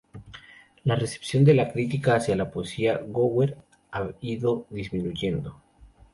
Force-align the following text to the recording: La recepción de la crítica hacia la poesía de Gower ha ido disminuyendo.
La 0.83 0.95
recepción 0.95 1.45
de 1.45 1.53
la 1.53 1.71
crítica 1.71 2.15
hacia 2.15 2.35
la 2.35 2.49
poesía 2.49 2.97
de 2.97 3.11
Gower 3.13 3.55
ha 3.91 4.09
ido 4.19 4.65
disminuyendo. 4.71 5.61